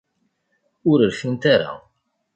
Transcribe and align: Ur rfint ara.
Ur 0.89 0.99
rfint 1.09 1.43
ara. 1.55 1.71